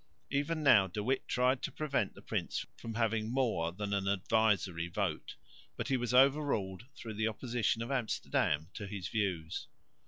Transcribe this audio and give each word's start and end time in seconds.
Even 0.31 0.63
now 0.63 0.87
De 0.87 1.03
Witt 1.03 1.27
tried 1.27 1.61
to 1.61 1.71
prevent 1.71 2.15
the 2.15 2.23
prince 2.23 2.65
from 2.75 2.95
having 2.95 3.31
more 3.31 3.71
than 3.71 3.93
an 3.93 4.07
advisory 4.07 4.87
vote, 4.87 5.35
but 5.77 5.89
he 5.89 5.95
was 5.97 6.11
overruled 6.11 6.87
through 6.95 7.13
the 7.13 7.27
opposition 7.27 7.83
of 7.83 7.91
Amsterdam 7.91 8.69
to 8.73 8.87
his 8.87 9.09
views. 9.09 9.67